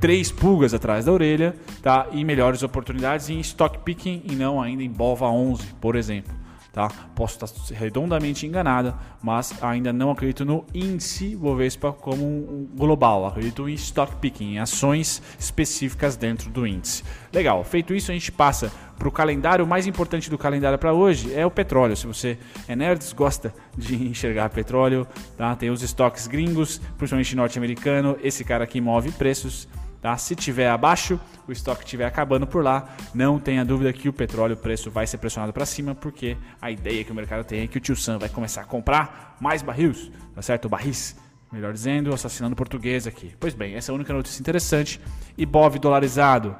três 0.00 0.30
pulgas 0.30 0.74
atrás 0.74 1.04
da 1.06 1.12
orelha, 1.12 1.54
tá? 1.82 2.06
E 2.12 2.24
melhores 2.24 2.62
oportunidades 2.62 3.30
em 3.30 3.40
stock 3.40 3.78
picking 3.78 4.22
e 4.24 4.34
não 4.34 4.60
ainda 4.60 4.82
em 4.82 4.90
Bova 4.90 5.26
11, 5.26 5.74
por 5.80 5.96
exemplo. 5.96 6.45
Tá? 6.76 6.88
Posso 7.14 7.42
estar 7.42 7.74
redondamente 7.74 8.46
enganada, 8.46 8.94
mas 9.22 9.62
ainda 9.62 9.94
não 9.94 10.10
acredito 10.10 10.44
no 10.44 10.62
índice 10.74 11.34
Bovespa 11.34 11.90
como 11.90 12.22
um 12.22 12.68
global. 12.76 13.24
Acredito 13.24 13.66
em 13.66 13.72
stock 13.72 14.14
picking, 14.16 14.56
em 14.56 14.58
ações 14.58 15.22
específicas 15.38 16.18
dentro 16.18 16.50
do 16.50 16.66
índice. 16.66 17.02
Legal, 17.32 17.64
feito 17.64 17.94
isso, 17.94 18.10
a 18.10 18.14
gente 18.14 18.30
passa 18.30 18.70
para 18.98 19.08
o 19.08 19.10
calendário. 19.10 19.64
O 19.64 19.66
mais 19.66 19.86
importante 19.86 20.28
do 20.28 20.36
calendário 20.36 20.78
para 20.78 20.92
hoje 20.92 21.32
é 21.32 21.46
o 21.46 21.50
petróleo. 21.50 21.96
Se 21.96 22.06
você 22.06 22.36
é 22.68 22.76
nerd, 22.76 23.02
gosta 23.14 23.54
de 23.74 23.94
enxergar 24.08 24.50
petróleo, 24.50 25.06
tá? 25.34 25.56
tem 25.56 25.70
os 25.70 25.82
estoques 25.82 26.26
gringos, 26.26 26.78
principalmente 26.98 27.34
norte-americano. 27.34 28.18
Esse 28.22 28.44
cara 28.44 28.64
aqui 28.64 28.82
move 28.82 29.12
preços. 29.12 29.66
Tá? 30.06 30.16
Se 30.16 30.36
tiver 30.36 30.68
abaixo, 30.68 31.18
o 31.48 31.50
estoque 31.50 31.82
estiver 31.82 32.06
acabando 32.06 32.46
por 32.46 32.62
lá, 32.62 32.94
não 33.12 33.40
tenha 33.40 33.64
dúvida 33.64 33.92
que 33.92 34.08
o 34.08 34.12
petróleo, 34.12 34.54
o 34.54 34.56
preço 34.56 34.88
vai 34.88 35.04
ser 35.04 35.18
pressionado 35.18 35.52
para 35.52 35.66
cima, 35.66 35.96
porque 35.96 36.36
a 36.62 36.70
ideia 36.70 37.02
que 37.02 37.10
o 37.10 37.14
mercado 37.14 37.44
tem 37.44 37.62
é 37.62 37.66
que 37.66 37.76
o 37.76 37.80
tio 37.80 37.96
Sam 37.96 38.16
vai 38.16 38.28
começar 38.28 38.60
a 38.60 38.64
comprar 38.64 39.36
mais 39.40 39.62
barris, 39.62 40.08
tá 40.32 40.40
certo? 40.40 40.68
Barris, 40.68 41.16
melhor 41.50 41.72
dizendo, 41.72 42.14
assassinando 42.14 42.54
português 42.54 43.04
aqui. 43.04 43.34
Pois 43.40 43.52
bem, 43.52 43.74
essa 43.74 43.90
é 43.90 43.92
a 43.92 43.96
única 43.96 44.12
notícia 44.12 44.40
interessante. 44.40 45.00
Ibov 45.36 45.76
dolarizado 45.80 46.54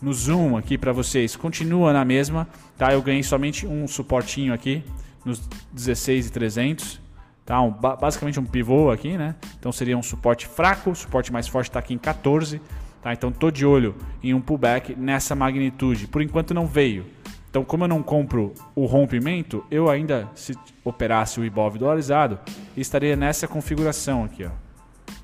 no 0.00 0.12
zoom 0.12 0.56
aqui 0.56 0.78
para 0.78 0.92
vocês 0.92 1.34
continua 1.34 1.92
na 1.92 2.04
mesma, 2.04 2.46
tá? 2.78 2.92
Eu 2.92 3.02
ganhei 3.02 3.24
somente 3.24 3.66
um 3.66 3.88
suportinho 3.88 4.54
aqui 4.54 4.84
nos 5.24 5.40
16,300, 5.72 7.00
tá? 7.44 7.60
Um, 7.60 7.72
basicamente 7.72 8.38
um 8.38 8.44
pivô 8.44 8.92
aqui, 8.92 9.18
né? 9.18 9.34
Então 9.58 9.72
seria 9.72 9.98
um 9.98 10.02
suporte 10.04 10.46
fraco, 10.46 10.90
o 10.90 10.94
suporte 10.94 11.32
mais 11.32 11.48
forte 11.48 11.68
está 11.68 11.80
aqui 11.80 11.94
em 11.94 11.98
14 11.98 12.60
Tá? 13.02 13.12
Então 13.12 13.30
estou 13.30 13.50
de 13.50 13.66
olho 13.66 13.94
em 14.22 14.32
um 14.32 14.40
pullback 14.40 14.94
nessa 14.94 15.34
magnitude. 15.34 16.06
Por 16.06 16.22
enquanto 16.22 16.54
não 16.54 16.66
veio. 16.66 17.04
Então, 17.50 17.64
como 17.64 17.84
eu 17.84 17.88
não 17.88 18.02
compro 18.02 18.54
o 18.74 18.86
rompimento, 18.86 19.62
eu 19.70 19.90
ainda, 19.90 20.26
se 20.34 20.56
operasse 20.82 21.38
o 21.38 21.44
Ibov 21.44 21.76
dolarizado, 21.76 22.38
estaria 22.74 23.14
nessa 23.14 23.46
configuração 23.46 24.24
aqui, 24.24 24.44
ó, 24.46 24.50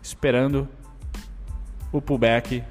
esperando 0.02 0.68
o 1.90 2.02
pullback 2.02 2.62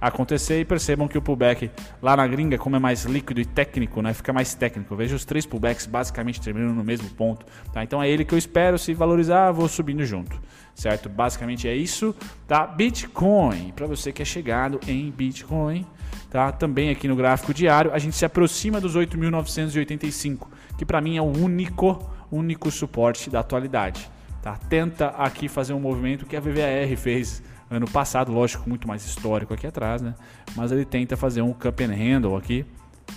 acontecer 0.00 0.60
e 0.60 0.64
percebam 0.64 1.06
que 1.06 1.18
o 1.18 1.22
pullback 1.22 1.70
lá 2.00 2.16
na 2.16 2.26
gringa, 2.26 2.56
como 2.56 2.76
é 2.76 2.78
mais 2.78 3.04
líquido 3.04 3.40
e 3.40 3.44
técnico, 3.44 4.00
né, 4.00 4.14
fica 4.14 4.32
mais 4.32 4.54
técnico. 4.54 4.96
Veja 4.96 5.14
os 5.14 5.24
três 5.24 5.44
pullbacks 5.44 5.86
basicamente 5.86 6.40
terminando 6.40 6.74
no 6.74 6.84
mesmo 6.84 7.10
ponto. 7.10 7.44
Tá? 7.72 7.84
Então 7.84 8.02
é 8.02 8.08
ele 8.08 8.24
que 8.24 8.32
eu 8.32 8.38
espero. 8.38 8.78
Se 8.78 8.94
valorizar, 8.94 9.50
vou 9.52 9.68
subindo 9.68 10.04
junto. 10.04 10.40
Certo? 10.74 11.08
Basicamente 11.08 11.68
é 11.68 11.74
isso. 11.74 12.14
Tá? 12.46 12.66
Bitcoin, 12.66 13.72
para 13.76 13.86
você 13.86 14.12
que 14.12 14.22
é 14.22 14.24
chegado 14.24 14.80
em 14.86 15.10
Bitcoin, 15.10 15.84
tá? 16.30 16.50
Também 16.52 16.88
aqui 16.90 17.06
no 17.06 17.16
gráfico 17.16 17.52
diário, 17.52 17.92
a 17.92 17.98
gente 17.98 18.16
se 18.16 18.24
aproxima 18.24 18.80
dos 18.80 18.96
8.985, 18.96 20.46
que 20.78 20.86
para 20.86 21.00
mim 21.00 21.16
é 21.18 21.22
o 21.22 21.26
único, 21.26 22.10
único 22.30 22.70
suporte 22.70 23.28
da 23.28 23.40
atualidade. 23.40 24.10
Tá? 24.40 24.56
Tenta 24.56 25.08
aqui 25.08 25.48
fazer 25.48 25.74
um 25.74 25.80
movimento 25.80 26.24
que 26.24 26.34
a 26.34 26.40
VVAR 26.40 26.96
fez 26.96 27.42
ano 27.70 27.88
passado, 27.88 28.32
lógico, 28.32 28.68
muito 28.68 28.88
mais 28.88 29.06
histórico 29.06 29.54
aqui 29.54 29.66
atrás, 29.66 30.02
né? 30.02 30.14
Mas 30.56 30.72
ele 30.72 30.84
tenta 30.84 31.16
fazer 31.16 31.40
um 31.40 31.52
cup 31.52 31.80
and 31.80 31.94
handle 31.94 32.36
aqui. 32.36 32.66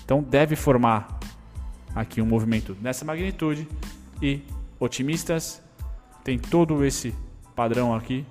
Então 0.06 0.22
deve 0.22 0.56
formar 0.56 1.20
aqui 1.96 2.22
um 2.22 2.26
movimento 2.26 2.78
nessa 2.82 3.04
magnitude 3.04 3.68
e 4.22 4.42
otimistas 4.80 5.64
tem 6.24 6.40
todo 6.40 6.86
esse 6.86 7.14
padrão 7.56 7.94
aqui 7.94 8.26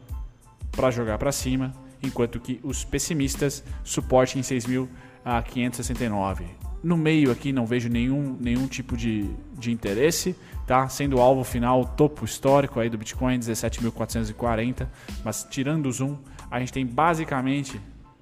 para 0.71 0.91
jogar 0.91 1.19
para 1.19 1.31
cima, 1.31 1.75
enquanto 2.03 2.41
que 2.41 2.59
os 2.63 2.85
pessimistas 2.85 3.63
suporte 3.85 4.39
em 4.39 4.43
6.569. 4.43 6.72
No 6.83 6.97
meio 6.97 7.31
aqui 7.31 7.53
não 7.53 7.65
vejo 7.65 7.89
nenhum, 7.89 8.37
nenhum 8.41 8.67
tipo 8.67 8.97
de, 8.97 9.31
de 9.57 9.71
interesse, 9.71 10.35
tá? 10.67 10.89
Sendo 10.89 11.17
o 11.17 11.21
alvo 11.21 11.45
final, 11.45 11.83
o 11.83 11.87
topo 11.87 12.25
histórico 12.25 12.81
aí 12.81 12.89
do 12.89 12.99
Bitcoin 12.99 13.39
17.440, 13.39 14.89
mas 15.25 15.47
tirando 15.49 15.87
o 15.87 15.93
zoom, 15.93 16.17
a 16.51 16.59
gente 16.59 16.73
tem 16.73 16.85
basicamente 16.85 17.81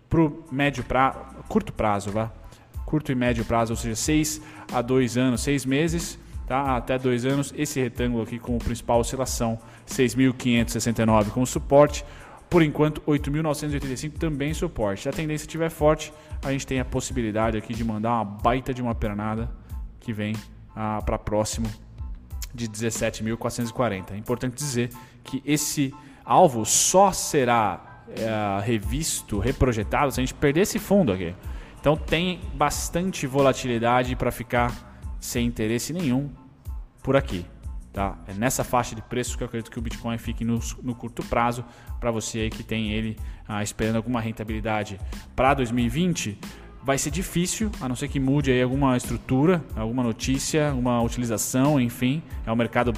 pro 0.08 0.44
médio 0.52 0.84
prazo, 0.84 1.18
curto 1.48 1.72
prazo, 1.72 2.10
vá. 2.10 2.30
Curto 2.84 3.12
e 3.12 3.14
médio 3.14 3.44
prazo, 3.44 3.72
ou 3.72 3.76
seja, 3.76 3.94
6 3.94 4.42
a 4.72 4.82
2 4.82 5.16
anos, 5.16 5.40
6 5.42 5.64
meses, 5.64 6.18
tá? 6.46 6.76
Até 6.76 6.98
2 6.98 7.24
anos, 7.24 7.54
esse 7.56 7.80
retângulo 7.80 8.24
aqui 8.24 8.38
com 8.38 8.56
a 8.56 8.58
principal 8.58 8.98
oscilação 8.98 9.58
6.569 9.86 11.30
como 11.30 11.46
suporte. 11.46 12.04
Por 12.50 12.62
enquanto, 12.62 13.00
8.985 13.02 14.19
também 14.19 14.52
suporte. 14.52 15.02
Se 15.02 15.09
a 15.09 15.12
tendência 15.12 15.47
estiver 15.47 15.71
forte, 15.71 16.12
a 16.42 16.50
gente 16.50 16.66
tem 16.66 16.80
a 16.80 16.85
possibilidade 16.85 17.57
aqui 17.57 17.73
de 17.73 17.85
mandar 17.85 18.14
uma 18.14 18.25
baita 18.25 18.75
de 18.75 18.83
uma 18.83 18.95
pernada 18.95 19.49
que 20.00 20.12
vem 20.12 20.35
ah, 20.75 21.00
para 21.07 21.16
próximo 21.16 21.69
de 22.52 22.69
17.440. 22.69 24.12
É 24.12 24.16
importante 24.16 24.57
dizer 24.57 24.90
que 25.23 25.40
esse 25.47 25.95
alvo 26.25 26.64
só 26.64 27.12
será 27.12 28.02
é, 28.09 28.64
revisto, 28.64 29.38
reprojetado 29.38 30.11
se 30.11 30.21
a 30.21 30.23
gente 30.23 30.35
perder 30.35 30.62
esse 30.62 30.80
fundo 30.80 31.12
aqui. 31.12 31.35
Então 31.80 31.97
tem 31.97 32.40
bastante 32.54 33.26
volatilidade 33.26 34.16
para 34.16 34.33
ficar 34.33 34.73
sem 35.21 35.47
interesse 35.47 35.92
nenhum 35.92 36.28
por 37.02 37.16
aqui. 37.16 37.47
Tá? 37.92 38.16
É 38.28 38.35
nessa 38.35 38.62
faixa 38.62 38.94
de 38.94 39.02
preço 39.02 39.37
que 39.37 39.42
eu 39.42 39.47
acredito 39.47 39.70
que 39.70 39.78
o 39.78 39.82
Bitcoin 39.82 40.16
fique 40.16 40.44
no, 40.44 40.61
no 40.82 40.94
curto 40.94 41.25
prazo. 41.25 41.64
Para 41.99 42.11
você 42.11 42.40
aí 42.40 42.50
que 42.50 42.62
tem 42.62 42.92
ele 42.92 43.16
ah, 43.49 43.62
esperando 43.62 43.97
alguma 43.97 44.20
rentabilidade 44.20 44.99
para 45.35 45.54
2020, 45.54 46.38
vai 46.82 46.97
ser 46.97 47.11
difícil, 47.11 47.70
a 47.80 47.88
não 47.88 47.94
ser 47.94 48.09
que 48.09 48.18
mude 48.18 48.50
aí 48.50 48.62
alguma 48.62 48.97
estrutura, 48.97 49.62
alguma 49.76 50.02
notícia, 50.02 50.70
alguma 50.70 51.02
utilização, 51.02 51.80
enfim. 51.80 52.23
É 52.47 52.52
um 52.52 52.56
mercado 52.56 52.92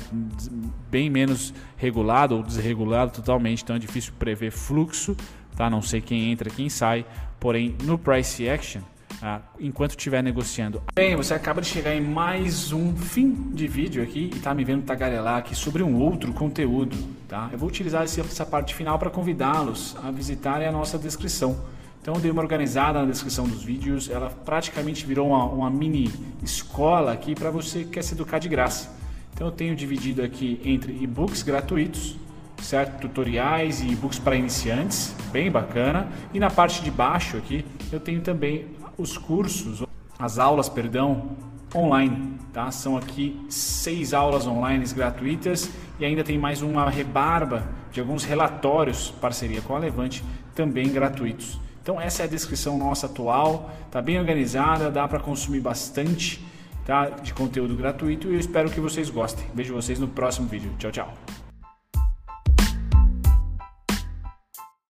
bem 0.90 1.10
menos 1.10 1.52
regulado 1.76 2.36
ou 2.36 2.42
desregulado 2.42 3.12
totalmente, 3.12 3.62
então 3.62 3.76
é 3.76 3.78
difícil 3.78 4.12
prever 4.18 4.50
fluxo, 4.50 5.16
tá? 5.56 5.68
Não 5.68 5.82
sei 5.82 6.00
quem 6.00 6.30
entra, 6.30 6.50
quem 6.50 6.68
sai. 6.68 7.04
Porém, 7.40 7.74
no 7.82 7.98
price 7.98 8.48
action, 8.48 8.82
ah, 9.22 9.40
enquanto 9.60 9.92
estiver 9.92 10.22
negociando. 10.22 10.82
Bem, 10.94 11.14
você 11.14 11.32
acaba 11.32 11.60
de 11.60 11.68
chegar 11.68 11.94
em 11.94 12.00
mais 12.00 12.72
um 12.72 12.94
fim 12.96 13.32
de 13.54 13.68
vídeo 13.68 14.02
aqui 14.02 14.30
e 14.32 14.36
está 14.36 14.52
me 14.52 14.64
vendo 14.64 14.82
tagarelar 14.82 15.36
aqui 15.38 15.54
sobre 15.54 15.82
um 15.82 15.94
outro 15.96 16.32
conteúdo, 16.32 16.96
tá? 17.28 17.48
Eu 17.52 17.58
vou 17.58 17.68
utilizar 17.68 18.02
essa 18.02 18.44
parte 18.44 18.74
final 18.74 18.98
para 18.98 19.10
convidá-los 19.10 19.96
a 20.02 20.10
visitarem 20.10 20.66
a 20.66 20.72
nossa 20.72 20.98
descrição. 20.98 21.56
Então 22.02 22.14
eu 22.14 22.20
dei 22.20 22.32
uma 22.32 22.42
organizada 22.42 22.98
na 22.98 23.08
descrição 23.08 23.46
dos 23.46 23.62
vídeos, 23.62 24.10
ela 24.10 24.28
praticamente 24.28 25.06
virou 25.06 25.28
uma, 25.28 25.44
uma 25.44 25.70
mini 25.70 26.12
escola 26.42 27.12
aqui 27.12 27.32
para 27.32 27.48
você 27.48 27.84
que 27.84 27.90
quer 27.90 28.02
se 28.02 28.14
educar 28.14 28.40
de 28.40 28.48
graça. 28.48 28.90
Então 29.32 29.46
eu 29.46 29.52
tenho 29.52 29.76
dividido 29.76 30.20
aqui 30.20 30.60
entre 30.64 30.92
e-books 31.00 31.44
gratuitos, 31.44 32.16
certo? 32.62 33.00
Tutoriais 33.00 33.80
e 33.80 33.88
e-books 33.88 34.18
para 34.18 34.36
iniciantes, 34.36 35.14
bem 35.30 35.50
bacana. 35.50 36.08
E 36.32 36.38
na 36.38 36.50
parte 36.50 36.82
de 36.82 36.90
baixo 36.90 37.36
aqui 37.36 37.64
eu 37.92 38.00
tenho 38.00 38.20
também 38.20 38.66
os 38.96 39.18
cursos, 39.18 39.84
as 40.18 40.38
aulas, 40.38 40.68
perdão, 40.68 41.36
online, 41.74 42.38
tá? 42.52 42.70
São 42.70 42.96
aqui 42.96 43.44
seis 43.48 44.14
aulas 44.14 44.46
online 44.46 44.84
gratuitas 44.94 45.70
e 45.98 46.04
ainda 46.04 46.22
tem 46.22 46.38
mais 46.38 46.62
uma 46.62 46.88
rebarba 46.88 47.66
de 47.90 48.00
alguns 48.00 48.24
relatórios, 48.24 49.10
parceria 49.20 49.60
com 49.60 49.74
a 49.74 49.78
Levante, 49.78 50.24
também 50.54 50.88
gratuitos. 50.88 51.58
Então 51.82 52.00
essa 52.00 52.22
é 52.22 52.26
a 52.26 52.28
descrição 52.28 52.78
nossa 52.78 53.06
atual, 53.06 53.70
tá 53.90 54.00
bem 54.00 54.18
organizada, 54.18 54.90
dá 54.90 55.08
para 55.08 55.18
consumir 55.18 55.60
bastante 55.60 56.44
tá, 56.84 57.08
de 57.08 57.34
conteúdo 57.34 57.74
gratuito 57.74 58.28
e 58.28 58.34
eu 58.34 58.40
espero 58.40 58.70
que 58.70 58.80
vocês 58.80 59.10
gostem. 59.10 59.44
Vejo 59.54 59.74
vocês 59.74 59.98
no 59.98 60.08
próximo 60.08 60.46
vídeo. 60.46 60.70
Tchau, 60.78 60.92
tchau. 60.92 61.31